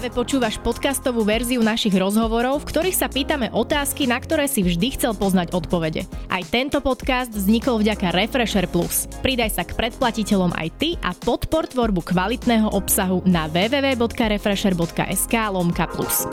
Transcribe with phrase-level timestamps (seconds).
[0.00, 4.96] Práve počúvaš podcastovú verziu našich rozhovorov, v ktorých sa pýtame otázky, na ktoré si vždy
[4.96, 6.08] chcel poznať odpovede.
[6.32, 9.04] Aj tento podcast vznikol vďaka Refresher Plus.
[9.20, 16.24] Pridaj sa k predplatiteľom aj ty a podpor tvorbu kvalitného obsahu na www.refresher.sk lomka plus.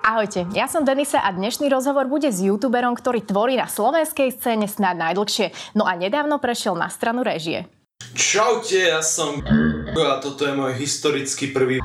[0.00, 4.64] Ahojte, ja som Denisa a dnešný rozhovor bude s youtuberom, ktorý tvorí na slovenskej scéne
[4.64, 7.68] snad najdlhšie, no a nedávno prešiel na stranu režie.
[8.18, 9.38] Čaute, ja som
[9.94, 11.78] a toto je môj historický prvý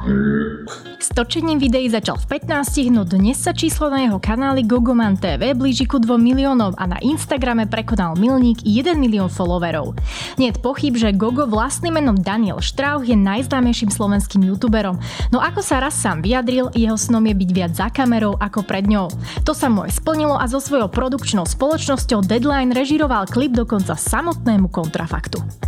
[0.98, 5.54] S točením videí začal v 15, no dnes sa číslo na jeho kanáli Gogoman TV
[5.54, 9.94] blíži ku 2 miliónov a na Instagrame prekonal milník 1 milión followerov.
[10.42, 14.98] Nie je pochyb, že Gogo vlastným menom Daniel Štrauch je najznámejším slovenským youtuberom,
[15.30, 18.90] no ako sa raz sám vyjadril, jeho snom je byť viac za kamerou ako pred
[18.90, 19.06] ňou.
[19.46, 25.64] To sa mu splnilo a so svojou produkčnou spoločnosťou Deadline režiroval klip dokonca samotnému kontrafaktu.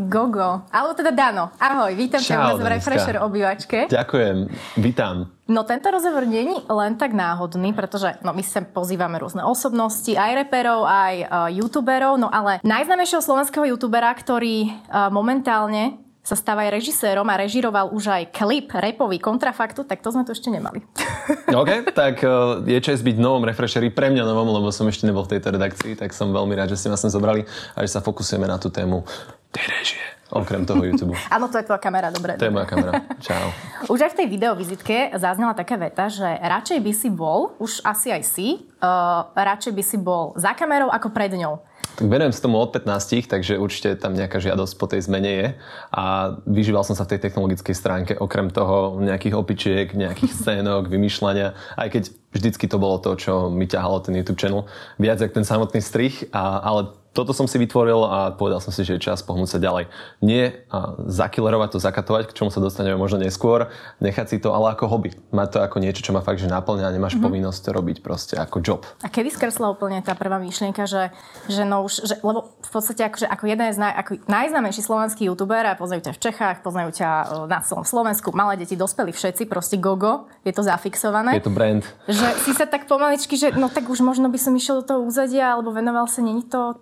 [0.00, 1.52] Gogo, alebo teda Dano.
[1.60, 3.92] Ahoj, vítam ťa v Refresher obývačke.
[3.92, 4.48] Ďakujem,
[4.80, 5.28] vítam.
[5.44, 10.46] No tento rozhovor není len tak náhodný, pretože no, my sem pozývame rôzne osobnosti, aj
[10.46, 16.80] reperov, aj uh, youtuberov, no ale najznámejšieho slovenského youtubera, ktorý uh, momentálne sa stáva aj
[16.80, 20.84] režisérom a režiroval už aj klip repový kontrafaktu, tak to sme tu ešte nemali.
[21.60, 25.24] OK, tak uh, je čest byť novom refresheri, pre mňa novom, lebo som ešte nebol
[25.24, 28.04] v tejto redakcii, tak som veľmi rád, že ste ma sem zobrali a že sa
[28.04, 29.02] fokusujeme na tú tému
[29.50, 30.04] tej režie.
[30.30, 31.18] Okrem toho YouTube.
[31.34, 32.38] Áno, to je tvoja kamera, dobre.
[32.38, 33.02] To je moja kamera.
[33.18, 33.50] Čau.
[33.92, 38.14] Už aj v tej videovizitke zaznela taká veta, že radšej by si bol, už asi
[38.14, 41.58] aj si, uh, radšej by si bol za kamerou ako pred ňou.
[41.98, 45.46] Tak venujem sa tomu od 15, takže určite tam nejaká žiadosť po tej zmene je.
[45.90, 51.58] A vyžíval som sa v tej technologickej stránke, okrem toho nejakých opičiek, nejakých scénok, vymýšľania,
[51.74, 54.70] aj keď vždycky to bolo to, čo mi ťahalo ten YouTube channel.
[55.02, 58.86] Viac ako ten samotný strich, a, ale toto som si vytvoril a povedal som si,
[58.86, 59.90] že je čas pohnúť sa ďalej.
[60.22, 60.62] Nie
[61.10, 63.66] zakilerovať to, zakatovať, k čomu sa dostaneme možno neskôr,
[63.98, 65.10] nechať si to ale ako hobby.
[65.34, 67.26] Mať to ako niečo, čo ma fakt že naplňa a nemáš mm-hmm.
[67.26, 68.86] povinnosť to robiť proste ako job.
[69.02, 71.10] A kedy skresla úplne tá prvá myšlienka, že,
[71.50, 75.22] že no už, že, lebo v podstate akože ako jeden z naj, ako najznámejší slovenský
[75.26, 79.10] youtuber a poznajú ťa v Čechách, poznajú ťa e, na celom Slovensku, malé deti, dospeli
[79.10, 81.34] všetci, proste gogo, je to zafixované.
[81.36, 81.82] Je to brand.
[82.06, 85.00] Že si sa tak pomaličky, že no tak už možno by som išiel do toho
[85.02, 86.78] úzadia alebo venoval sa, není to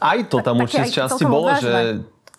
[0.00, 1.68] aj to tam tak, určite z časti bolo, odvážne.
[1.68, 1.82] že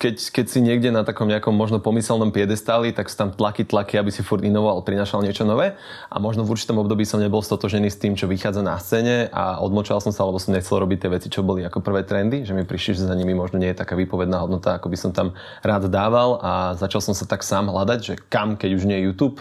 [0.04, 3.96] keď, keď si niekde na takom nejakom možno pomyselnom piedestáli, tak sú tam tlaky, tlaky,
[3.96, 5.80] aby si furt inovoval, prinašal niečo nové.
[6.12, 9.64] A možno v určitom období som nebol stotožený s tým, čo vychádza na scéne a
[9.64, 12.52] odmočal som sa, lebo som nechcel robiť tie veci, čo boli ako prvé trendy, že
[12.52, 15.40] mi prišli, že za nimi možno nie je taká výpovedná hodnota, ako by som tam
[15.64, 19.08] rád dával a začal som sa tak sám hľadať, že kam, keď už nie je
[19.08, 19.40] YouTube,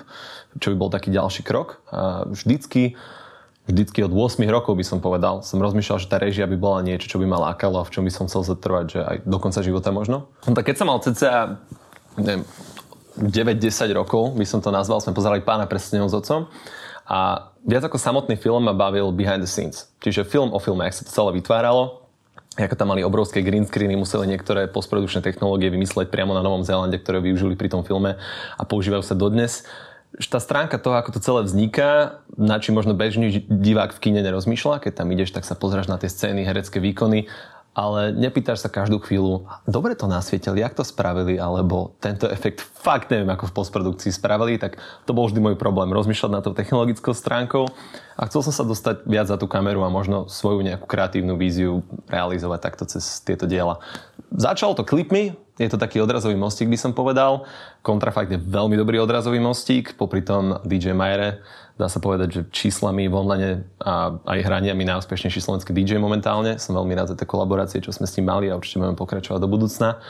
[0.62, 1.82] čo by bol taký ďalší krok.
[1.90, 2.94] A vždycky
[3.66, 7.06] vždycky od 8 rokov by som povedal, som rozmýšľal, že tá režia by bola niečo,
[7.06, 9.60] čo by ma lákalo a v čom by som chcel zatrvať, že aj do konca
[9.62, 10.30] života možno.
[10.46, 11.62] No tak keď som mal cca,
[12.18, 12.42] neviem,
[13.18, 16.48] 9-10 rokov, by som to nazval, sme pozerali pána presne s otcom
[17.06, 19.90] a viac ako samotný film ma bavil behind the scenes.
[20.00, 22.02] Čiže film o filme, ak sa to celé vytváralo,
[22.56, 27.00] ako tam mali obrovské green screeny, museli niektoré postprodukčné technológie vymysleť priamo na Novom Zélande,
[27.00, 28.20] ktoré využili pri tom filme
[28.56, 29.64] a používajú sa dodnes
[30.20, 34.84] tá stránka toho, ako to celé vzniká, na čím možno bežný divák v kine nerozmýšľa,
[34.84, 37.32] keď tam ideš, tak sa pozráš na tie scény, herecké výkony,
[37.72, 43.08] ale nepýtaš sa každú chvíľu, dobre to nasvietili, jak to spravili, alebo tento efekt fakt
[43.08, 44.76] neviem, ako v postprodukcii spravili, tak
[45.08, 47.64] to bol vždy môj problém, rozmýšľať na to technologickou stránkou.
[48.20, 51.80] A chcel som sa dostať viac za tú kameru a možno svoju nejakú kreatívnu víziu
[52.12, 53.80] realizovať takto cez tieto diela.
[54.28, 57.46] Začalo to klipmi, je to taký odrazový mostík, by som povedal.
[57.86, 61.40] Kontrafakt je veľmi dobrý odrazový mostík, popri tom DJ Majere,
[61.78, 63.50] dá sa povedať, že číslami v online
[63.80, 66.58] a aj hraniami najúspešnejší slovenský DJ momentálne.
[66.58, 69.40] Som veľmi rád za tie kolaborácie, čo sme s ním mali a určite budeme pokračovať
[69.40, 70.02] do budúcna.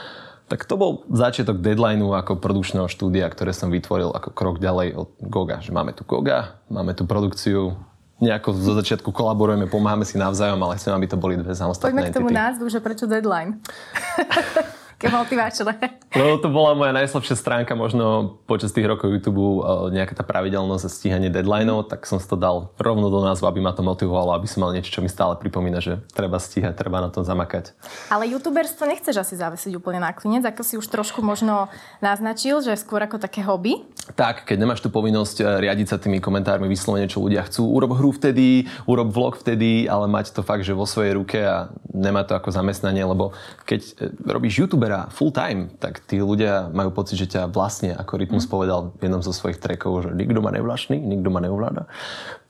[0.50, 5.08] Tak to bol začiatok deadlineu ako produkčného štúdia, ktoré som vytvoril ako krok ďalej od
[5.22, 5.64] Goga.
[5.64, 7.78] Že máme tu Goga, máme tu produkciu,
[8.20, 12.10] nejako zo začiatku kolaborujeme, pomáhame si navzájom, ale chcem, aby to boli dve samostatné Poďme
[12.12, 13.58] k tomu názvu, že prečo deadline.
[15.02, 15.74] také motivačné.
[16.12, 20.84] No to bola moja najslabšia stránka možno počas tých rokov YouTube, e, nejaká tá pravidelnosť
[20.84, 24.36] a stíhanie deadlineov, tak som si to dal rovno do názvu, aby ma to motivovalo,
[24.36, 27.72] aby som mal niečo, čo mi stále pripomína, že treba stíhať, treba na tom zamakať.
[28.12, 31.72] Ale youtuberstvo nechceš asi zavesiť úplne na klinec, ako si už trošku možno
[32.04, 33.80] naznačil, že skôr ako také hobby?
[34.12, 37.96] Tak, keď nemáš tú povinnosť e, riadiť sa tými komentármi, vyslovene, čo ľudia chcú, urob
[37.96, 42.20] hru vtedy, urob vlog vtedy, ale mať to fakt, že vo svojej ruke a nemá
[42.28, 43.32] to ako zamestnanie, lebo
[43.64, 47.96] keď e, robíš youtuber kamera full time, tak tí ľudia majú pocit, že ťa vlastne,
[47.96, 48.52] ako Rytmus mm.
[48.52, 51.88] povedal v jednom zo svojich trackov, že nikto ma nevlastní, nikto ma neovláda.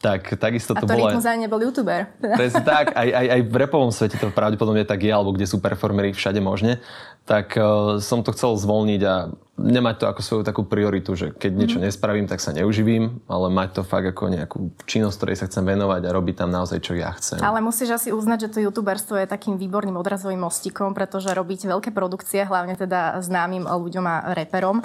[0.02, 1.06] Tak takisto to, to bolo...
[1.06, 2.10] A to nebol youtuber.
[2.18, 5.62] Presne tak, aj, aj, aj v repovom svete to pravdepodobne tak je, alebo kde sú
[5.62, 6.82] performery všade možne,
[7.22, 9.30] tak uh, som to chcel zvolniť a
[9.62, 11.86] nemať to ako svoju takú prioritu, že keď niečo mm.
[11.86, 14.58] nespravím, tak sa neuživím, ale mať to fakt ako nejakú
[14.90, 17.38] činnosť, ktorej sa chcem venovať a robiť tam naozaj, čo ja chcem.
[17.38, 21.94] Ale musíš asi uznať, že to youtuberstvo je takým výborným odrazovým mostikom, pretože robíte veľké
[21.94, 24.82] produkcie, hlavne teda známym ľuďom a reperom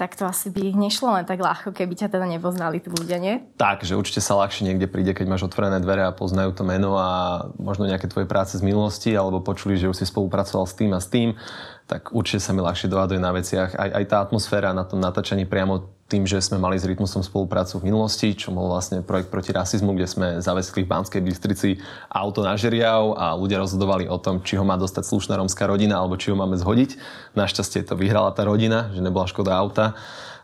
[0.00, 3.44] tak to asi by nešlo len tak ľahko, keby ťa teda nepoznali tí ľudia, nie?
[3.60, 6.96] Tak, že určite sa ľahšie niekde príde, keď máš otvorené dvere a poznajú to meno
[6.96, 10.96] a možno nejaké tvoje práce z minulosti, alebo počuli, že už si spolupracoval s tým
[10.96, 11.36] a s tým,
[11.84, 13.76] tak určite sa mi ľahšie dohaduje na veciach.
[13.76, 17.78] Aj, aj tá atmosféra na tom natáčaní priamo tým, že sme mali s Rytmusom spoluprácu
[17.78, 21.78] v minulosti, čo bol vlastne projekt proti rasizmu, kde sme zavesili v Banskej Bystrici
[22.10, 26.02] auto na žeriav a ľudia rozhodovali o tom, či ho má dostať slušná romská rodina
[26.02, 26.98] alebo či ho máme zhodiť.
[27.38, 29.94] Našťastie to vyhrala tá rodina, že nebola škoda auta.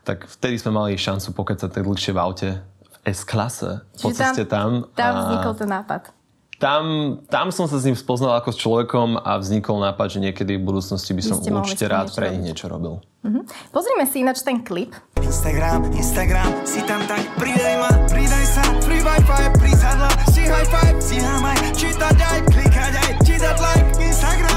[0.07, 3.83] Tak vtedy sme mali šancu pokecať tak dlhšie v aute v S-klase.
[3.99, 4.87] Po ceste tam.
[4.95, 6.16] Tam, tam vznikol ten nápad
[6.57, 6.85] tam,
[7.29, 10.63] tam som sa s ním spoznal ako s človekom a vznikol nápad, že niekedy v
[10.65, 13.05] budúcnosti by som určite rád pre nich niečo robil.
[13.27, 13.43] Uh-huh.
[13.75, 14.95] Pozrime si ináč ten klip.
[15.21, 20.97] Instagram, Instagram, si tam tak pridaj ma, pridaj sa, free wifi, prísadla, si high five,
[21.03, 24.56] si aj, čítať aj, klikať aj, čítať like, Instagram,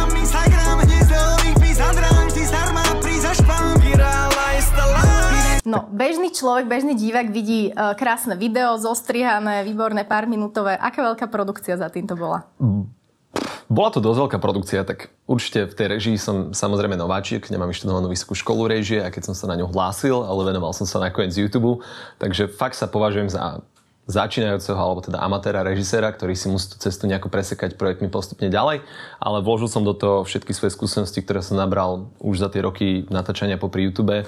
[5.69, 10.73] No, bežný človek, bežný divák vidí uh, krásne video, zostrihané, výborné, pár minútové.
[10.73, 12.49] Aká veľká produkcia za týmto bola?
[13.69, 18.09] Bola to dosť veľká produkcia, tak určite v tej režii som samozrejme nováčik, nemám vyštudovanú
[18.09, 21.37] vysokú školu režie a keď som sa na ňu hlásil, ale venoval som sa nakoniec
[21.37, 21.85] YouTube,
[22.17, 23.61] takže fakt sa považujem za
[24.09, 28.81] začínajúceho alebo teda amatéra režiséra, ktorý si musí tú cestu nejako presekať projektmi postupne ďalej,
[29.21, 33.05] ale vložil som do toho všetky svoje skúsenosti, ktoré som nabral už za tie roky
[33.13, 34.25] natáčania popri YouTube,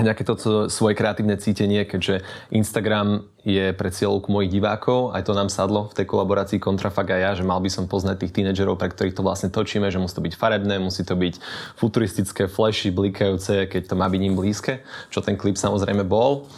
[0.00, 0.40] nejaké to
[0.72, 5.96] svoje kreatívne cítenie, keďže Instagram je pre cieľovku mojich divákov, aj to nám sadlo v
[6.00, 9.26] tej kolaborácii Kontrafak a ja, že mal by som poznať tých tínedžerov, pre ktorých to
[9.26, 11.34] vlastne točíme, že musí to byť farebné, musí to byť
[11.76, 14.80] futuristické, flashy, blikajúce, keď to má byť im blízke,
[15.12, 16.48] čo ten klip samozrejme bol.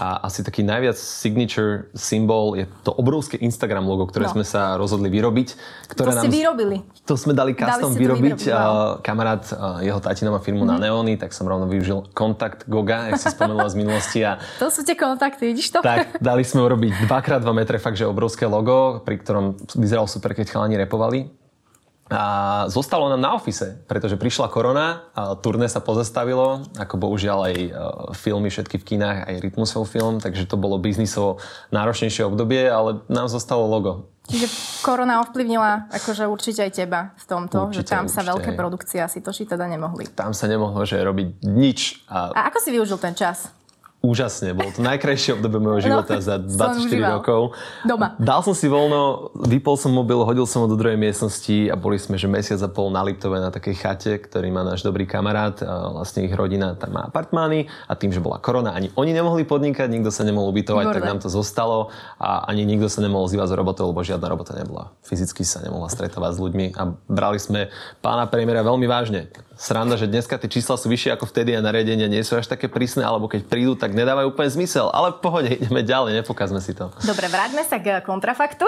[0.00, 4.40] A asi taký najviac signature symbol je to obrovské Instagram logo, ktoré no.
[4.40, 5.48] sme sa rozhodli vyrobiť.
[5.92, 6.80] Ktoré to nám, si vyrobili.
[7.04, 8.40] To sme dali custom dali vyrobiť.
[8.40, 9.04] vyrobiť no.
[9.04, 9.44] Kamarát,
[9.84, 10.70] jeho tatino má firmu mm.
[10.72, 10.82] na mhm.
[10.88, 14.24] neóny, tak som rovno využil kontakt Goga, jak si spomenula z minulosti.
[14.24, 15.84] A to sú tie kontakty, vidíš to?
[15.84, 20.48] Tak, dali sme urobiť 2x2 metre, fakt, že obrovské logo, pri ktorom vyzeral super, keď
[20.48, 21.39] chalani repovali.
[22.10, 27.54] A zostalo nám na ofise, pretože prišla korona, a turné sa pozastavilo, ako bohužiaľ aj
[27.54, 27.70] e,
[28.18, 31.38] filmy všetky v kinách, aj Rytmusov film, takže to bolo biznisovo
[31.70, 34.10] náročnejšie obdobie, ale nám zostalo logo.
[34.26, 34.46] Čiže
[34.82, 39.22] korona ovplyvnila akože určite aj teba v tomto, určite, že tam sa veľké produkcie asi
[39.22, 40.10] točiť teda nemohli.
[40.10, 42.06] Tam sa nemohlo, že robiť nič.
[42.10, 42.34] A...
[42.34, 43.50] a ako si využil ten čas?
[44.00, 46.40] Úžasne, bolo to najkrajšie obdobie môjho života no, za
[46.88, 47.52] 24 rokov.
[47.84, 48.16] Doma.
[48.16, 52.00] Dal som si voľno, vypol som mobil, hodil som ho do druhej miestnosti a boli
[52.00, 55.60] sme, že mesiac a pol na Liptove na takej chate, ktorý má náš dobrý kamarát.
[55.92, 59.92] Vlastne ich rodina tam má apartmány a tým, že bola korona, ani oni nemohli podnikať,
[59.92, 60.96] nikto sa nemohol ubytovať, Výborné.
[60.96, 64.56] tak nám to zostalo a ani nikto sa nemohol zývať z robotou, lebo žiadna robota
[64.56, 64.96] nebola.
[65.04, 67.68] Fyzicky sa nemohla stretávať s ľuďmi a brali sme
[68.00, 69.28] pána premiéra veľmi vážne
[69.60, 72.72] sranda, že dneska tie čísla sú vyššie ako vtedy a nariadenia nie sú až také
[72.72, 74.88] prísne, alebo keď prídu, tak nedávajú úplne zmysel.
[74.90, 76.90] Ale v pohode, ideme ďalej, nepokazme si to.
[77.02, 78.66] Dobre, vráťme sa k kontrafaktu.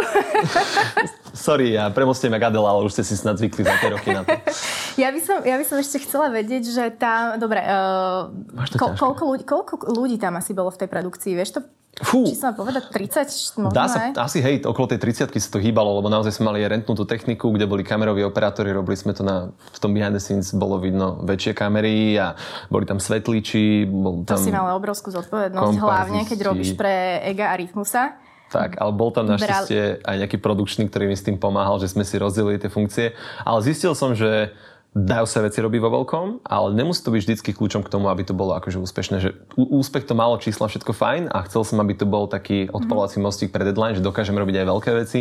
[1.33, 4.23] Sorry, ja premostím jak Adela, ale už ste si snad zvykli za tie roky na
[4.23, 4.37] to.
[4.93, 7.41] Ja by som, ja by som ešte chcela vedieť, že tá...
[7.41, 8.29] Dobre, uh,
[8.77, 11.33] ko, koľko, ľudí, koľko ľudí tam asi bolo v tej produkcii?
[11.33, 11.61] Vieš to
[12.01, 12.25] Fú.
[12.25, 13.69] Či sa povedať 30?
[13.69, 14.17] Možno Dá sa, aj?
[14.17, 17.69] asi hej, okolo tej 30 sa to hýbalo, lebo naozaj sme mali rentnutú techniku, kde
[17.69, 21.53] boli kameroví operátori, robili sme to na, v tom behind the scenes bolo vidno väčšie
[21.53, 22.33] kamery a
[22.73, 23.85] boli tam svetliči.
[23.93, 28.17] Bol tam to si mal obrovskú zodpovednosť, hlavne keď robíš pre Ega a Rytmusa.
[28.49, 32.05] Tak, ale bol tam našťastie aj nejaký produkčný, ktorý mi s tým pomáhal, že sme
[32.05, 33.17] si rozdelili tie funkcie.
[33.49, 34.53] Ale zistil som, že
[34.93, 38.29] dajú sa veci robiť vo veľkom, ale nemusí to byť vždycky kľúčom k tomu, aby
[38.29, 39.17] to bolo akože úspešné.
[39.25, 43.17] Že úspech to malo čísla, všetko fajn a chcel som, aby to bol taký odpalovací
[43.17, 43.25] mhm.
[43.25, 45.21] mostík pre deadline, že dokážeme robiť aj veľké veci.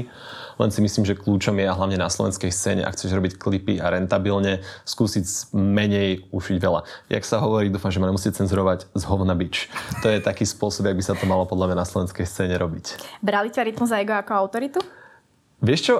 [0.59, 3.79] Len si myslím, že kľúčom je a hlavne na slovenskej scéne, ak chceš robiť klipy
[3.79, 6.83] a rentabilne, skúsiť menej ušiť veľa.
[7.07, 9.71] Jak sa hovorí, dúfam, že ma nemusíte cenzurovať z hovna bič.
[10.03, 12.99] To je taký spôsob, jak by sa to malo podľa mňa na slovenskej scéne robiť.
[13.23, 14.79] Brali ťa Rytmus a Ego ako autoritu?
[15.63, 15.95] Vieš čo,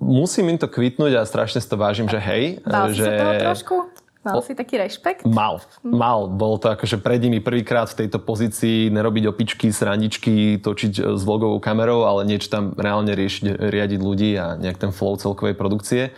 [0.00, 2.62] musím im to kvitnúť a strašne si to vážim, že hej.
[2.64, 3.04] Mal že...
[3.04, 3.76] si toho trošku?
[4.24, 5.28] Mal si taký rešpekt?
[5.28, 6.32] Mal, mal.
[6.32, 11.22] Bolo to akože pred nimi prvýkrát v tejto pozícii nerobiť opičky, srandičky, točiť e, s
[11.28, 16.16] vlogovou kamerou, ale niečo tam reálne riešiť, riadiť ľudí a nejak ten flow celkovej produkcie.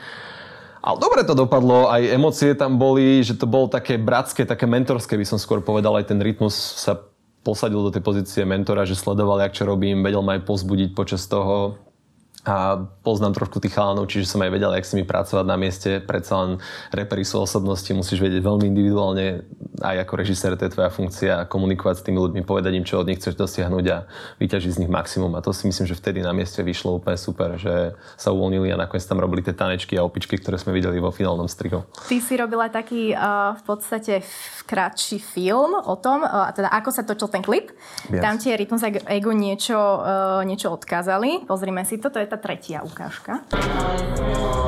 [0.86, 5.18] Ale dobre to dopadlo, aj emócie tam boli, že to bolo také bratské, také mentorské,
[5.18, 6.94] by som skôr povedal, aj ten rytmus sa
[7.42, 11.26] posadil do tej pozície mentora, že sledoval, jak čo robím, vedel ma aj pozbudiť počas
[11.26, 11.74] toho
[12.46, 15.98] a poznám trošku tých chalanov, čiže som aj vedel, jak si mi pracovať na mieste.
[15.98, 16.50] Predsa len
[16.94, 19.42] repery sú osobnosti, musíš vedieť veľmi individuálne,
[19.82, 23.10] aj ako režisér, to je tvoja funkcia, komunikovať s tými ľuďmi, povedať im, čo od
[23.10, 24.06] nich chceš dosiahnuť a
[24.38, 25.34] vyťažiť z nich maximum.
[25.34, 28.78] A to si myslím, že vtedy na mieste vyšlo úplne super, že sa uvoľnili a
[28.78, 31.82] nakoniec tam robili tie tanečky a opičky, ktoré sme videli vo finálnom strihu.
[32.06, 34.22] Ty si robila taký uh, v podstate
[34.70, 37.74] krátší film o tom, uh, teda ako sa točil ten klip.
[38.06, 38.22] Yes.
[38.22, 41.42] Tam tie Rytmus Ego niečo, uh, niečo odkázali.
[41.50, 43.44] Pozrime si to, to je tá tretia ukážka.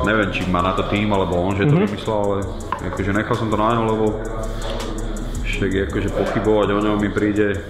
[0.05, 1.85] Neviem, či má na to tým, alebo on, že to mm-hmm.
[1.89, 2.37] vymyslel, ale
[2.93, 4.05] akože nechal som to na ňo, lebo
[5.45, 7.61] však akože pochybovať o ňom mi príde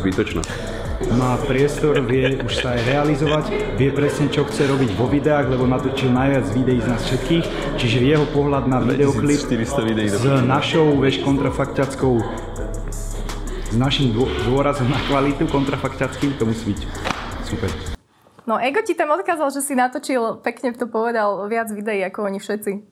[0.00, 0.42] zbytočné
[1.10, 3.44] má priestor, vie už sa aj realizovať,
[3.76, 7.44] vie presne, čo chce robiť vo videách, lebo natočil najviac videí z nás všetkých,
[7.76, 12.14] čiže jeho pohľad na videoklip s našou, vieš, kontrafakťackou
[13.72, 14.12] s našim
[14.48, 16.80] dôrazom na kvalitu kontrafakťackým, to musí byť
[17.48, 17.91] super.
[18.46, 22.38] No Ego ti tam odkázal, že si natočil, pekne to povedal, viac videí ako oni
[22.42, 22.91] všetci.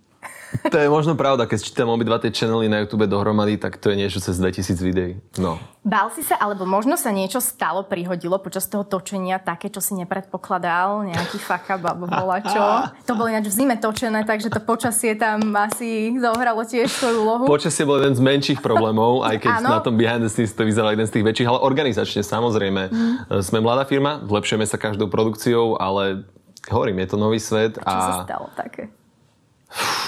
[0.70, 3.96] To je možno pravda, keď čítam obidva tie channely na YouTube dohromady, tak to je
[3.98, 5.12] niečo cez 2000 videí.
[5.38, 5.62] No.
[5.80, 9.96] Bál si sa, alebo možno sa niečo stalo, prihodilo počas toho točenia, také, čo si
[9.96, 12.62] nepredpokladal, nejaký fuck up, alebo bola čo.
[13.08, 17.44] To bolo ináč v zime točené, takže to počasie tam asi zohralo tiež svoju úlohu.
[17.48, 20.92] Počasie bol jeden z menších problémov, aj keď na tom behind the scenes to vyzeralo
[20.92, 22.82] jeden z tých väčších, ale organizačne samozrejme.
[22.92, 23.14] Mm.
[23.40, 26.28] Sme mladá firma, zlepšujeme sa každou produkciou, ale
[26.68, 27.80] hovorím, je to nový svet.
[27.80, 27.88] A, a...
[27.88, 28.99] čo sa stalo také?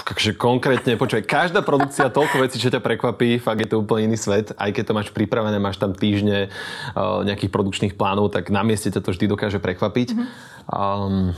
[0.03, 4.19] Takže konkrétne, počuj, každá produkcia, toľko vecí, čo ťa prekvapí, fakt je to úplne iný
[4.19, 4.51] svet.
[4.59, 8.91] Aj keď to máš pripravené, máš tam týždne uh, nejakých produkčných plánov, tak na mieste
[8.91, 10.09] ťa to vždy dokáže prekvapiť.
[10.13, 10.29] Mm-hmm.
[10.69, 11.33] Um,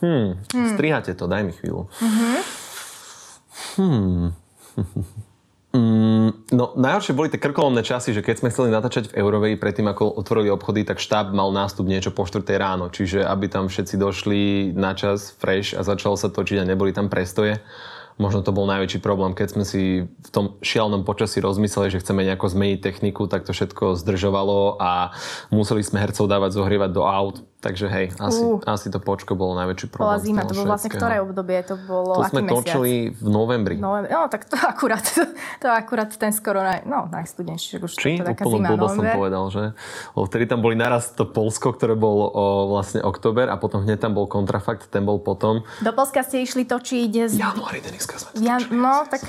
[0.00, 0.68] hmm, hmm.
[0.74, 1.92] Strihate to, daj mi chvíľu.
[2.00, 2.36] Mm-hmm.
[3.76, 4.32] Hmm.
[5.70, 9.86] Mm, no najhoršie boli tie krkolomné časy, že keď sme chceli natáčať v Eurovej predtým,
[9.86, 12.90] ako otvorili obchody, tak štáb mal nástup niečo po 4 ráno.
[12.90, 14.42] Čiže aby tam všetci došli
[14.74, 17.62] na čas, fresh a začalo sa točiť a neboli tam prestoje
[18.20, 19.32] možno to bol najväčší problém.
[19.32, 23.56] Keď sme si v tom šialnom počasí rozmysleli, že chceme nejako zmeniť techniku, tak to
[23.56, 25.16] všetko zdržovalo a
[25.48, 27.40] museli sme hercov dávať zohrievať do aut.
[27.60, 28.56] Takže hej, asi, uh.
[28.64, 30.16] asi to počko bolo najväčší problém.
[30.16, 31.60] Bola zima, to bolo vlastne ktoré obdobie?
[31.68, 32.56] To bolo To sme mesiac?
[32.56, 33.76] točili v novembri.
[33.76, 34.08] novembri.
[34.08, 35.04] No tak to akurát,
[35.62, 37.84] to akurát ten skoro naj, no, najstudenší.
[37.84, 38.16] Už Či?
[38.24, 39.64] To Úplne blbo som povedal, že?
[40.16, 44.08] O, vtedy tam boli naraz to Polsko, ktoré bol o, vlastne október a potom hneď
[44.08, 45.60] tam bol kontrafakt, ten bol potom.
[45.84, 47.36] Do Polska ste išli točiť z...
[47.36, 49.22] Januári, Deniska sme to ja, No, tak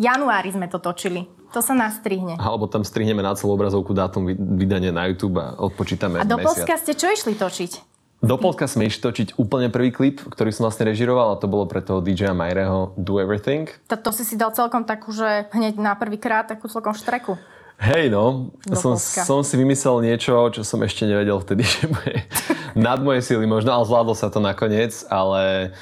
[0.00, 1.30] januári sme to točili.
[1.52, 2.40] To sa nastrihne.
[2.40, 6.80] Alebo tam strihneme na celú obrazovku dátum vydania na YouTube a odpočítame A do Polska
[6.80, 7.92] ste čo išli točiť?
[8.24, 11.68] Do Polska sme išli točiť úplne prvý klip, ktorý som vlastne režiroval a to bolo
[11.68, 13.68] pre toho DJ Majreho Do Everything.
[13.92, 17.36] To, to si si dal celkom takú, že hneď na prvý krát takú celkom štreku.
[17.82, 22.16] Hej no, som, som si vymyslel niečo, čo som ešte nevedel vtedy, že bude
[22.78, 25.74] nad moje síly možno, ale zvládlo sa to nakoniec, ale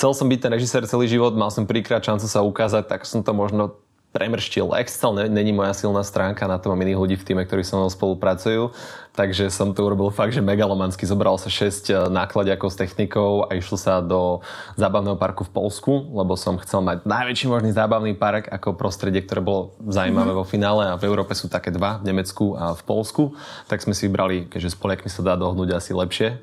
[0.00, 3.20] chcel som byť ten režisér celý život, mal som prvýkrát šancu sa ukázať, tak som
[3.20, 3.76] to možno
[4.16, 4.72] premrštil.
[4.80, 7.92] Excel není moja silná stránka, na to mám iných ľudí v týme, ktorí so mnou
[7.92, 8.72] spolupracujú.
[9.20, 11.04] Takže som to urobil fakt, že megalomansky.
[11.04, 14.40] Zobral sa 6 eh, nákladiakov s technikou a išlo sa do
[14.80, 19.44] zábavného parku v Polsku, lebo som chcel mať najväčší možný zábavný park ako prostredie, ktoré
[19.44, 20.40] bolo zaujímavé mm-hmm.
[20.40, 23.36] vo finále a v Európe sú také dva, v Nemecku a v Polsku.
[23.68, 26.40] Tak sme si vybrali, keďže s Poliakmi sa dá dohnúť asi lepšie.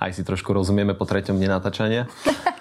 [0.00, 2.08] Aj si trošku rozumieme po treťom dne natáčania.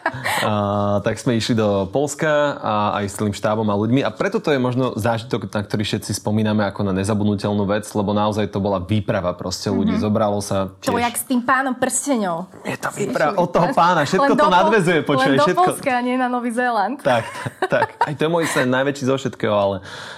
[0.45, 4.39] A, tak sme išli do Polska a aj s celým štábom a ľuďmi a preto
[4.39, 8.61] to je možno zážitok, na ktorý všetci spomíname ako na nezabudnutelnú vec, lebo naozaj to
[8.61, 9.93] bola výprava proste ľudí.
[9.93, 10.09] Mm-hmm.
[10.09, 10.89] Zobralo sa tiež...
[10.89, 12.49] To jak s tým pánom prsteňov.
[12.65, 14.99] Je to výprava od toho pána, všetko to nadvezuje.
[15.05, 15.61] Počuje, len do všetko...
[15.69, 16.97] Polska, nie na Nový Zéland.
[17.05, 17.29] Tak,
[17.69, 17.93] tak.
[18.01, 19.75] Aj to je môj sen najväčší zo všetkého, ale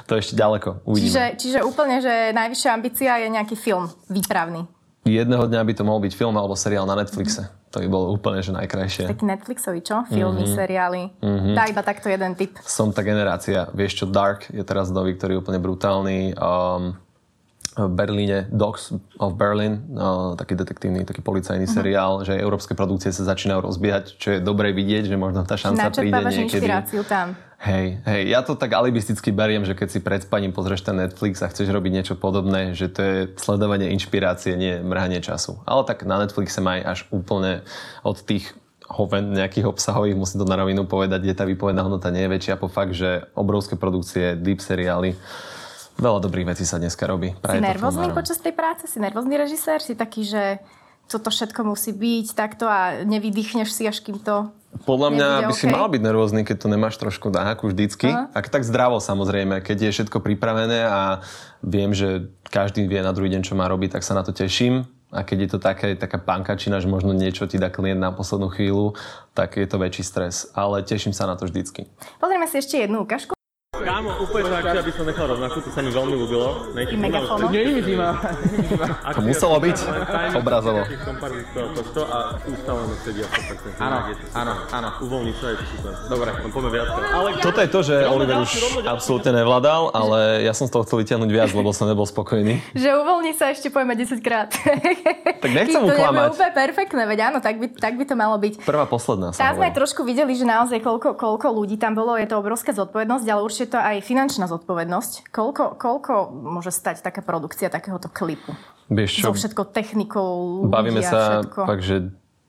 [0.07, 0.87] to ešte ďaleko.
[0.87, 1.11] Uvidíme.
[1.11, 4.63] Čiže, čiže úplne, že najvyššia ambícia je nejaký film výpravný.
[5.03, 7.47] Jedného dňa by to mohol byť film alebo seriál na Netflixe.
[7.47, 7.71] Mm-hmm.
[7.71, 9.11] To by bolo úplne, že najkrajšie.
[9.11, 10.03] Taký Netflixový, čo?
[10.07, 10.55] Filmy, mm-hmm.
[10.55, 11.01] seriály.
[11.19, 11.55] Mm-hmm.
[11.55, 12.55] Dá iba takto jeden typ.
[12.63, 13.67] Som tá generácia.
[13.75, 16.35] Vieš čo, Dark je teraz nový, ktorý je úplne brutálny.
[16.35, 16.95] Um,
[17.77, 18.89] v Berlíne Dogs
[19.21, 21.77] of Berlin, uh, taký detektívny, taký policajný uh-huh.
[21.77, 25.93] seriál, že európske produkcie sa začínajú rozbiehať, čo je dobre vidieť, že možno tá šanca
[25.93, 26.57] príde niekedy.
[26.57, 27.37] inšpiráciu tam.
[27.57, 31.41] Hej, hej, ja to tak alibisticky beriem, že keď si pred spaním pozrieš ten Netflix
[31.41, 35.57] a chceš robiť niečo podobné, že to je sledovanie inšpirácie, nie mrhanie času.
[35.65, 37.65] Ale tak na Netflixe maj až úplne
[38.05, 38.53] od tých
[38.87, 42.55] hoven nejakých obsahových, musím to na rovinu povedať, kde tá výpovedná hodnota nie je väčšia
[42.55, 45.17] po fakt, že obrovské produkcie, deep seriály,
[45.97, 47.33] Veľa dobrých vecí sa dneska robí.
[47.41, 48.85] Praje si nervózny počas tej práce?
[48.85, 49.81] Si nervózny režisér?
[49.81, 50.61] Si taký, že
[51.09, 54.53] toto všetko musí byť takto a nevydýchneš si, až kým to
[54.85, 55.61] Podľa mňa by okay.
[55.63, 58.13] si mal byť nervózny, keď to nemáš trošku na haku vždycky.
[58.13, 58.29] Uh-huh.
[58.35, 61.23] Ak tak zdravo samozrejme, keď je všetko pripravené a
[61.65, 64.85] viem, že každý vie na druhý deň, čo má robiť, tak sa na to teším.
[65.07, 68.51] A keď je to také, taká pankačina, že možno niečo ti dá klient na poslednú
[68.51, 68.91] chvíľu,
[69.31, 70.51] tak je to väčší stres.
[70.51, 71.87] Ale teším sa na to vždycky.
[72.19, 73.36] Pozrieme si ešte jednu ukážku.
[73.77, 76.47] Kámo, úplne tak, aby som nechal rovnakú, to sa mi veľmi ľúbilo.
[76.73, 77.49] Megafónu.
[77.53, 78.17] Nie, nie, zima.
[79.13, 79.77] To muselo byť
[80.37, 80.81] obrazovo.
[83.77, 83.97] Áno,
[84.33, 84.89] áno, áno.
[85.03, 85.93] Uvoľniť sa je to super.
[86.09, 86.87] Dobre, poďme viac.
[86.89, 88.51] Ale toto je to, že Oliver už
[88.87, 92.59] absolútne nevládal, ale ja som z toho chcel vyťahnuť viac, lebo som nebol spokojný.
[92.73, 94.49] Že uvoľni sa ešte povieme 10 krát.
[95.37, 96.33] Tak nechcem mu klamať.
[96.33, 98.65] To je úplne perfektné, veď áno, tak by, tak by to malo byť.
[98.65, 99.31] Prvá, posledná.
[99.35, 103.25] Tam sme trošku videli, že naozaj koľko, koľko ľudí tam bolo, je to obrovská zodpovednosť,
[103.29, 105.29] ale určite to aj finančná zodpovednosť.
[105.29, 108.55] Koľko, koľko môže stať taká produkcia takéhoto klipu?
[108.87, 109.29] Vieš čo?
[109.29, 111.61] So všetkou technikou, ľudia, Bavíme sa všetko.
[111.67, 111.95] fakt, že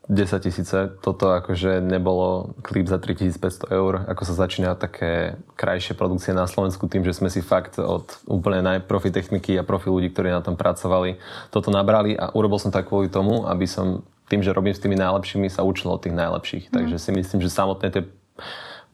[0.09, 0.77] 10 tisíce.
[1.05, 3.93] Toto akože nebolo klip za 3500 eur.
[4.09, 8.65] Ako sa začína také krajšie produkcie na Slovensku tým, že sme si fakt od úplne
[8.65, 11.21] najprofi techniky a profi ľudí, ktorí na tom pracovali,
[11.53, 14.97] toto nabrali a urobil som tak kvôli tomu, aby som tým, že robím s tými
[14.97, 16.69] najlepšími, sa učil od tých najlepších.
[16.69, 16.73] Mm.
[16.73, 18.03] Takže si myslím, že samotné tie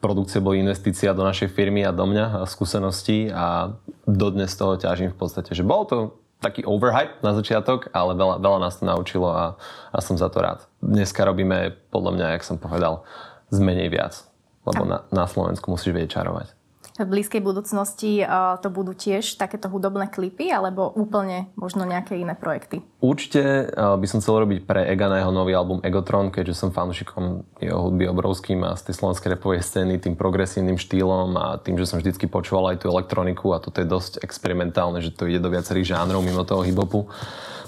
[0.06, 3.74] produkcie boli investícia do našej firmy a do mňa a skúseností a
[4.06, 8.58] dodnes toho ťažím v podstate, že bol to taký overhype na začiatok, ale veľa, veľa
[8.62, 9.58] nás to naučilo a,
[9.90, 10.62] a som za to rád.
[10.78, 13.02] Dneska robíme, podľa mňa, jak som povedal,
[13.50, 14.14] z menej viac.
[14.62, 16.56] Lebo na, na Slovensku musíš vedieť čarovať
[17.04, 18.24] v blízkej budúcnosti
[18.64, 22.80] to budú tiež takéto hudobné klipy, alebo úplne možno nejaké iné projekty?
[23.04, 27.44] Určite by som chcel robiť pre Ega na jeho nový album Egotron, keďže som fanúšikom
[27.60, 31.84] jeho hudby obrovským a z tej slovenskej repovej scény, tým progresívnym štýlom a tým, že
[31.84, 35.52] som vždycky počúval aj tú elektroniku a toto je dosť experimentálne, že to ide do
[35.52, 37.12] viacerých žánrov mimo toho hiphopu,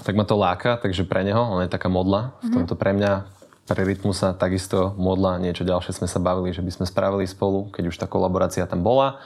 [0.01, 3.38] tak ma to láka, takže pre neho, on je taká modla, v tomto pre mňa
[3.69, 7.93] pre Rytmusa takisto modla, niečo ďalšie sme sa bavili, že by sme spravili spolu, keď
[7.93, 9.21] už tá kolaborácia tam bola.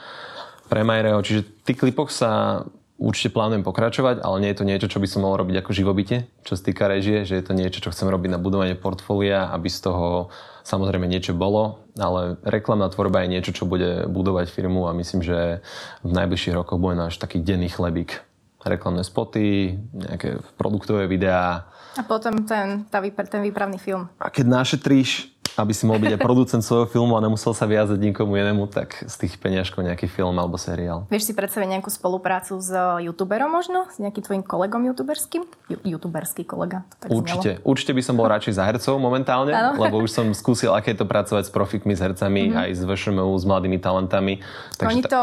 [0.68, 2.62] Pre Majreho, čiže v tých klipoch sa
[3.00, 6.28] určite plánujem pokračovať, ale nie je to niečo, čo by som mal robiť ako živobytie,
[6.44, 9.66] čo sa týka režie, že je to niečo, čo chcem robiť na budovanie portfólia, aby
[9.72, 10.28] z toho
[10.62, 15.64] samozrejme niečo bolo, ale reklamná tvorba je niečo, čo bude budovať firmu a myslím, že
[16.06, 18.22] v najbližších rokoch bude náš taký denný chlebík.
[18.64, 22.98] Reklamné spoty, nejaké produktové videá, a potom ten, tá,
[23.30, 24.10] ten výpravný film.
[24.18, 27.98] A keď našetríš, aby si mohol byť aj producent svojho filmu a nemusel sa viazať
[28.00, 31.06] nikomu inému, tak z tých peniažkov nejaký film alebo seriál.
[31.08, 32.70] Vieš si predstaviť nejakú spoluprácu s
[33.04, 33.86] youtuberom možno?
[33.90, 35.46] S nejakým tvojim kolegom youtuberským?
[35.84, 36.84] youtuberský kolega.
[36.88, 37.50] To tak určite.
[37.58, 37.66] Znelo.
[37.66, 39.80] Určite by som bol radšej za hercov momentálne, ano?
[39.80, 42.60] lebo už som skúsil, aké je to pracovať s profikmi, s hercami, mm-hmm.
[42.60, 44.44] aj s VŠMU, s mladými talentami.
[44.76, 45.22] Takže Oni to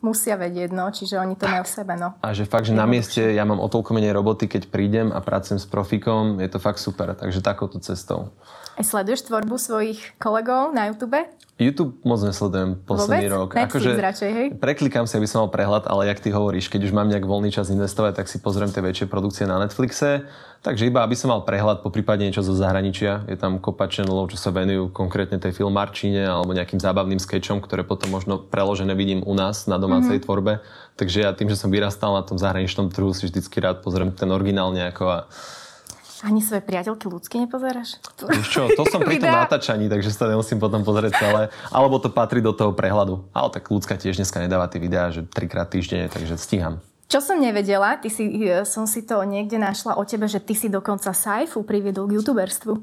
[0.00, 2.16] musia vedieť, no, čiže oni to majú v sebe, no.
[2.24, 5.20] A že fakt, že na mieste ja mám o toľko menej roboty, keď prídem a
[5.20, 8.32] pracujem s profikom, je to fakt super, takže takouto cestou.
[8.78, 11.18] A sleduješ tvorbu svojich kolegov na YouTube?
[11.60, 13.36] YouTube moc nesledujem posledný Vôbec?
[13.36, 13.48] rok.
[13.52, 14.46] Netflix akože radšej, hej?
[14.56, 17.52] Preklikám si, aby som mal prehľad, ale jak ty hovoríš, keď už mám nejak voľný
[17.52, 20.24] čas investovať, tak si pozriem tie väčšie produkcie na Netflixe.
[20.64, 23.28] Takže iba, aby som mal prehľad, po prípade niečo zo zahraničia.
[23.28, 27.84] Je tam kopa channelov, čo sa venujú konkrétne tej filmarčine alebo nejakým zábavným skečom, ktoré
[27.84, 30.24] potom možno preložené vidím u nás na domácej mm-hmm.
[30.24, 30.64] tvorbe.
[30.96, 34.32] Takže ja tým, že som vyrastal na tom zahraničnom trhu, si vždycky rád pozriem ten
[34.32, 35.18] originál nejako a
[36.20, 37.96] ani svoje priateľky ľudské nepozeráš?
[38.28, 41.42] Víš čo, to som pri tom natáčaní, takže sa nemusím potom pozrieť celé.
[41.72, 43.24] Alebo to patrí do toho prehľadu.
[43.32, 46.84] Ale tak ľudská tiež dneska nedáva tie videá, že trikrát týždenne, takže stíham.
[47.10, 50.54] Čo som nevedela, ty si, e, som si to niekde našla o tebe, že ty
[50.54, 52.78] si dokonca Saifu priviedol k youtuberstvu.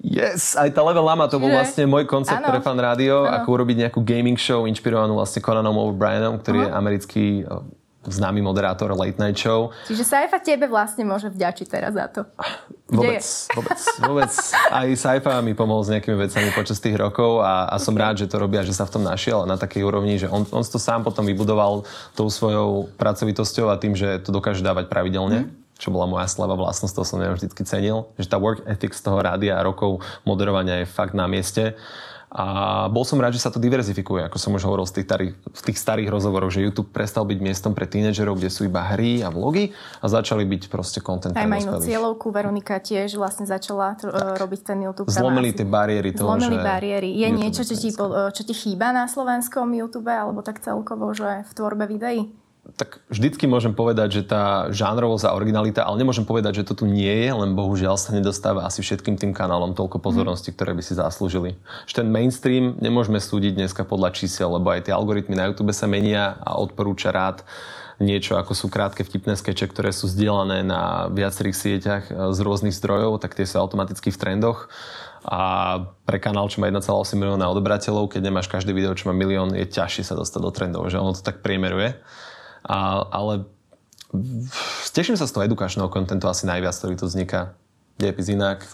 [0.00, 2.50] Yes, aj tá Level Lama, to bol vlastne môj koncept ano.
[2.50, 3.36] pre Fan Radio, ano.
[3.38, 6.72] ako urobiť nejakú gaming show inšpirovanú vlastne Conanom O'Brienom, ktorý uh-huh.
[6.72, 7.26] je americký
[8.06, 9.72] známy moderátor Late Night Show.
[9.88, 12.20] Čiže Saifa tebe vlastne môže vďačiť teraz za to.
[12.88, 13.24] Vôbec,
[13.56, 14.32] vôbec, vôbec.
[14.70, 18.30] Aj Saifa mi pomohol s nejakými vecami počas tých rokov a, a som rád, že
[18.30, 21.02] to robia, že sa v tom našiel na takej úrovni, že on, on to sám
[21.02, 25.48] potom vybudoval tou svojou pracovitosťou a tým, že to dokáže dávať pravidelne.
[25.48, 29.02] Mm čo bola moja slava vlastnosť, to som vždy cenil, že tá work ethic z
[29.02, 31.74] toho rádia a rokov moderovania je fakt na mieste.
[32.34, 32.44] A
[32.90, 35.62] bol som rád, že sa to diverzifikuje, ako som už hovoril v tých, starých, v
[35.70, 39.30] tých starých rozhovoroch, že YouTube prestal byť miestom pre tínedžerov, kde sú iba hry a
[39.30, 39.70] vlogy
[40.02, 44.10] a začali byť proste content Aj majú cieľovku, Veronika tiež vlastne začala tak.
[44.34, 45.14] robiť ten YouTube.
[45.14, 46.64] Zlomili tie bariéry toho, Zlomili že...
[46.66, 47.08] bariéry.
[47.14, 51.52] Je niečo, čo ti, čo ti chýba na slovenskom YouTube, alebo tak celkovo, že v
[51.54, 52.34] tvorbe videí?
[52.74, 56.84] Tak vždycky môžem povedať, že tá žánrovosť a originalita, ale nemôžem povedať, že to tu
[56.88, 60.54] nie je, len bohužiaľ sa nedostáva asi všetkým tým kanálom toľko pozornosti, mm.
[60.56, 61.60] ktoré by si zaslúžili.
[61.84, 65.84] Že ten mainstream nemôžeme súdiť dneska podľa čísel, lebo aj tie algoritmy na YouTube sa
[65.84, 67.44] menia a odporúča rád
[68.02, 73.22] niečo ako sú krátke vtipné skeče, ktoré sú zdieľané na viacerých sieťach z rôznych zdrojov,
[73.22, 74.66] tak tie sú automaticky v trendoch
[75.24, 75.40] a
[76.04, 79.64] pre kanál, čo má 1,8 milióna odobrateľov, keď nemáš každé video, čo má milión, je
[79.64, 81.96] ťažšie sa dostať do trendov, že ono to tak priemeruje.
[82.64, 83.44] A, ale
[84.96, 87.54] teším sa z toho edukačného kontentu asi najviac, ktorý tu vzniká.
[88.00, 88.64] Dejepis inak,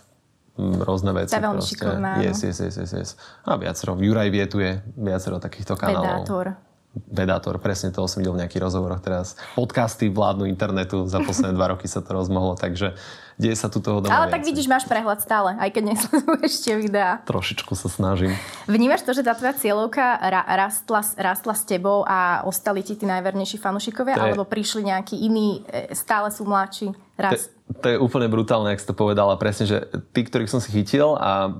[0.56, 1.34] rôzne veci.
[1.34, 2.10] To je veľmi šikovná.
[2.22, 3.10] Yes, yes, yes, yes, yes.
[3.44, 3.96] A viacero.
[3.98, 6.24] Juraj vietuje viacero takýchto kanálov.
[6.24, 6.46] Predátor.
[6.90, 9.38] Vedátor, presne toho som videl v nejakých rozhovoroch teraz.
[9.54, 12.98] Podcasty vládnu internetu, za posledné dva roky sa to rozmohlo, takže
[13.40, 17.24] deje sa tu toho Ale tak vidíš, máš prehľad stále, aj keď nesleduješ tie videá.
[17.24, 18.36] Trošičku sa snažím.
[18.68, 23.08] Vnímaš to, že tá tvoja cieľovka ra- rastla, rastla s tebou a ostali ti tí
[23.08, 24.22] najvernejší fanúšikovia, je...
[24.22, 26.92] alebo prišli nejakí iní, e, stále sú mladší?
[27.16, 27.48] Raz.
[27.72, 29.36] To, to je úplne brutálne, ak si to povedala.
[29.36, 31.52] Presne, že tí, ktorých som si chytil a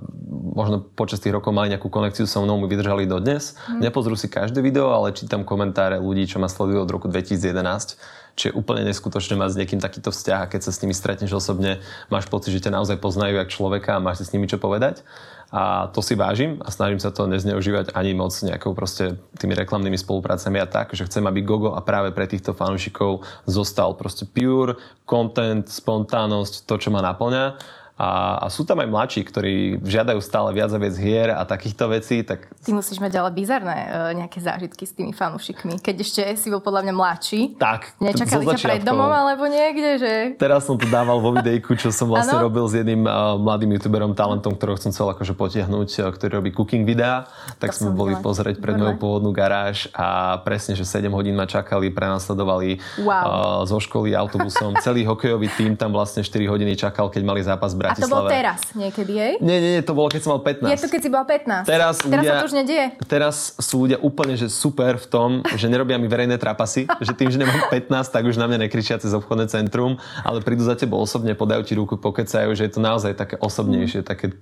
[0.57, 3.55] možno počas tých rokov mali nejakú konekciu so mnou, mi vydržali dodnes.
[3.69, 3.85] Mm.
[3.89, 8.57] Nepozrú si každé video, ale čítam komentáre ľudí, čo ma sledujú od roku 2011 Čiže
[8.57, 12.25] úplne neskutočne mať s niekým takýto vzťah a keď sa s nimi stretneš osobne, máš
[12.33, 15.05] pocit, že ťa naozaj poznajú jak človeka a máš si s nimi čo povedať.
[15.53, 19.99] A to si vážim a snažím sa to nezneužívať ani moc nejakou proste tými reklamnými
[19.99, 24.81] spoluprácami a tak, že chcem, aby Gogo a práve pre týchto fanúšikov zostal proste pure,
[25.05, 27.61] content, spontánnosť, to, čo ma naplňa
[28.01, 31.85] a, a sú tam aj mladší, ktorí žiadajú stále viac a viac hier a takýchto
[31.93, 32.25] vecí.
[32.25, 32.49] Tak...
[32.65, 35.77] Ty musíš mať ale bizarné uh, nejaké zážitky s tými fanúšikmi.
[35.85, 37.41] Keď ešte si bol podľa mňa mladší.
[37.61, 38.01] Tak.
[38.01, 40.13] Nečakali ťa pred domom alebo niekde, že...
[40.41, 42.49] Teraz som to dával vo videjku, čo som vlastne ano?
[42.49, 46.57] robil s jedným uh, mladým youtuberom, talentom, ktorého chcem chcel akože potiahnuť, uh, ktorý robí
[46.57, 47.29] cooking videá.
[47.61, 48.25] Tak to sme boli videla.
[48.25, 53.13] pozrieť pred mojou pôvodnú garáž a presne, že 7 hodín ma čakali, prenasledovali wow.
[53.13, 53.29] uh,
[53.69, 54.81] zo školy autobusom.
[54.81, 58.07] Celý hokejový tým tam vlastne 4 hodiny čakal, keď mali zápas Bratislave.
[58.07, 59.33] A to bol teraz niekedy, jej?
[59.43, 60.71] Nie, nie, nie, to bolo keď som mal 15.
[60.71, 61.67] Je to keď si bol 15.
[61.67, 62.87] Teraz, teraz ľudia, sa to už nedieje.
[63.11, 67.29] Teraz sú ľudia úplne že super v tom, že nerobia mi verejné trapasy, že tým,
[67.35, 71.03] že nemám 15, tak už na mňa nekričia cez obchodné centrum, ale prídu za tebou
[71.03, 74.39] osobne, podajú ti ruku, pokecajú, že je to naozaj také osobnejšie, také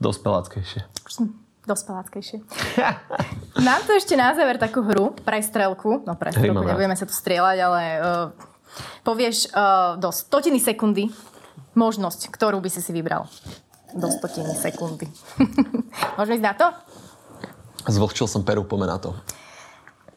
[0.00, 0.86] dospeláckejšie.
[1.68, 2.40] Dospeláckejšie.
[3.68, 6.00] Mám tu ešte na záver takú hru, prestrelku.
[6.08, 8.26] No prestrelku, nebudeme sa tu strieľať, ale uh,
[9.04, 11.12] povieš uh, do stotiny sekundy
[11.74, 13.28] možnosť, ktorú by si si vybral?
[13.96, 15.08] Do stotiny sekundy.
[16.20, 16.66] Môžeme ísť na to?
[17.88, 19.16] Zvlhčil som peru, pome na to.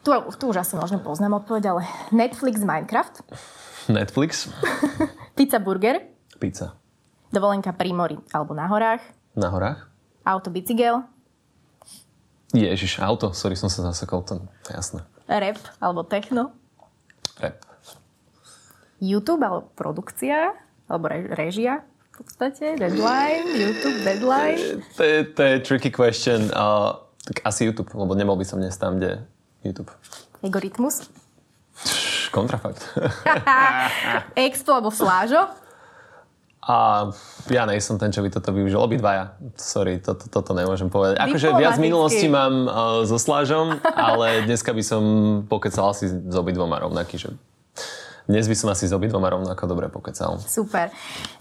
[0.02, 3.22] Tu, tu už asi možno poznám odpoveď, ale Netflix, Minecraft.
[3.96, 4.50] Netflix.
[5.38, 6.02] Pizza, burger.
[6.36, 6.76] Pizza.
[7.32, 9.00] Dovolenka pri mori alebo na horách.
[9.32, 9.88] Na horách.
[10.26, 11.06] Auto, bicykel.
[12.52, 13.32] Ježiš, auto.
[13.32, 14.20] Sorry, som sa zasekol.
[14.28, 15.00] To je jasné.
[15.24, 16.52] Rap alebo techno.
[17.40, 17.64] Rap.
[19.00, 20.52] YouTube alebo produkcia
[20.92, 21.80] alebo režia
[22.12, 24.84] v podstate, deadline, YouTube, deadline?
[25.00, 26.52] To je, to je tricky question.
[26.52, 29.24] Uh, tak asi YouTube, lebo nemal by som dnes tam, kde
[29.64, 29.88] YouTube.
[30.44, 31.08] Egoritmus?
[32.28, 32.84] Kontrafakt.
[34.36, 35.48] Expo alebo Slážo?
[36.62, 37.08] A
[37.50, 38.78] ja nejsem ten, čo by toto využil.
[38.78, 39.34] Obidvaja.
[39.58, 41.18] Sorry, toto, toto nemôžem povedať.
[41.18, 45.02] Akože viac minulosti mám uh, so Slážom, ale dneska by som
[45.48, 47.34] pokecal asi s obidvoma rovnaký, že
[48.32, 50.40] dnes by som asi s obidvoma rovnako dobre pokecal.
[50.40, 50.88] Super.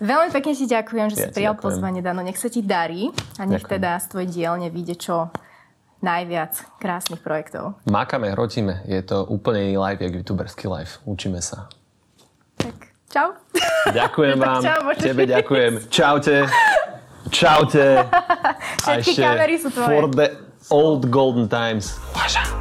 [0.04, 2.20] Veľmi pekne ti ďakujem, že ja si prijal pozvanie, Dano.
[2.20, 3.08] Nech sa ti darí
[3.40, 3.74] a nech ďakujem.
[3.80, 5.32] teda z tvojej dielne vyjde čo
[6.02, 6.52] najviac
[6.82, 7.80] krásnych projektov.
[7.88, 8.84] Mákame, hrotíme.
[8.86, 10.92] Je to úplne iný live, jak youtuberský live.
[11.08, 11.72] Učíme sa.
[12.60, 12.76] Tak,
[13.08, 13.38] čau.
[13.88, 14.62] Ďakujem vám.
[14.66, 15.72] čau, Tebe ďakujem.
[15.88, 16.38] Čaute.
[17.30, 18.02] Čaute.
[18.82, 19.94] Všetky kamery sú tvoje.
[19.94, 20.28] For the
[20.74, 22.02] old golden times.
[22.18, 22.61] Paša.